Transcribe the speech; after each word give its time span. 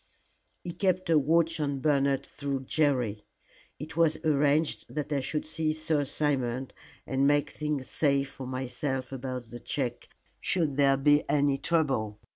"He 0.63 0.71
kept 0.73 1.11
a 1.11 1.19
watch 1.19 1.59
on 1.59 1.79
Bernard 1.79 2.25
through 2.25 2.61
Jerry. 2.61 3.21
It 3.77 3.95
was 3.95 4.17
arranged 4.25 4.83
that 4.89 5.13
I 5.13 5.19
should 5.19 5.45
see 5.45 5.73
Sir 5.73 6.05
Simon 6.05 6.71
and 7.05 7.27
make 7.27 7.51
things 7.51 7.87
safe 7.87 8.27
for 8.29 8.47
myself 8.47 9.11
about 9.11 9.51
the 9.51 9.59
check 9.59 10.09
should 10.39 10.75
there 10.75 10.97
be 10.97 11.23
any 11.29 11.59
trouble. 11.59 12.19